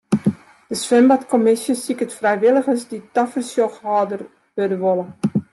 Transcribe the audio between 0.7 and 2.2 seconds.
swimbadkommisje siket